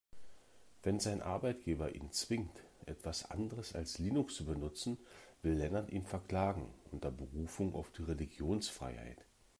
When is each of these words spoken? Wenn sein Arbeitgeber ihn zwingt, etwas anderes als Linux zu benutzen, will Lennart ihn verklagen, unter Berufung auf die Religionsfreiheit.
Wenn 0.81 0.99
sein 0.99 1.21
Arbeitgeber 1.21 1.93
ihn 1.93 2.11
zwingt, 2.11 2.63
etwas 2.87 3.29
anderes 3.29 3.75
als 3.75 3.99
Linux 3.99 4.33
zu 4.33 4.45
benutzen, 4.45 4.97
will 5.43 5.53
Lennart 5.53 5.91
ihn 5.91 6.07
verklagen, 6.07 6.73
unter 6.91 7.11
Berufung 7.11 7.75
auf 7.75 7.91
die 7.91 8.01
Religionsfreiheit. 8.01 9.23